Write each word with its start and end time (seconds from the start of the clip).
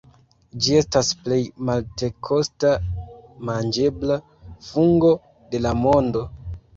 Ĝi 0.67 0.77
estas 0.77 1.09
plej 1.25 1.37
multekosta 1.67 2.71
manĝebla 3.49 4.15
fungo 4.71 5.13
de 5.53 5.61
la 5.67 5.75
mondo. 5.83 6.23